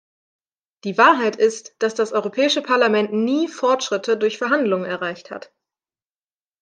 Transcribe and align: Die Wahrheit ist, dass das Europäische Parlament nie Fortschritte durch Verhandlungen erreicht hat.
Die 0.83 0.97
Wahrheit 0.97 1.35
ist, 1.35 1.75
dass 1.77 1.93
das 1.93 2.11
Europäische 2.11 2.63
Parlament 2.63 3.13
nie 3.13 3.47
Fortschritte 3.47 4.17
durch 4.17 4.39
Verhandlungen 4.39 4.85
erreicht 4.89 5.29
hat. 5.29 5.53